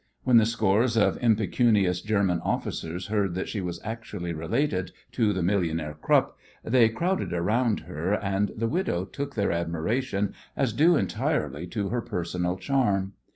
When 0.23 0.37
the 0.37 0.47
scores 0.47 0.97
of 0.97 1.21
impecunious 1.21 2.01
German 2.01 2.39
officers 2.39 3.05
heard 3.05 3.35
that 3.35 3.47
she 3.47 3.61
was 3.61 3.79
actually 3.83 4.33
related 4.33 4.91
to 5.11 5.31
the 5.31 5.43
millionaire 5.43 5.93
Krupp 6.01 6.35
they 6.63 6.89
crowded 6.89 7.31
round 7.31 7.81
her, 7.81 8.15
and 8.15 8.49
the 8.57 8.67
widow 8.67 9.05
took 9.05 9.35
their 9.35 9.51
admiration 9.51 10.33
as 10.57 10.73
due 10.73 10.95
entirely 10.95 11.67
to 11.67 11.89
her 11.89 12.01
personal 12.01 12.57
charm! 12.57 13.13